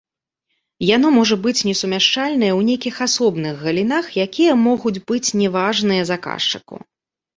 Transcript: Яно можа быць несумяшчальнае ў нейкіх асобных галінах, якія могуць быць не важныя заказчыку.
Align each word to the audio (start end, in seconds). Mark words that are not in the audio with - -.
Яно 0.95 1.07
можа 1.17 1.35
быць 1.43 1.65
несумяшчальнае 1.67 2.49
ў 2.49 2.61
нейкіх 2.69 2.95
асобных 3.07 3.61
галінах, 3.67 4.05
якія 4.27 4.57
могуць 4.67 4.97
быць 5.13 5.23
не 5.43 5.47
важныя 5.57 6.01
заказчыку. 6.13 6.75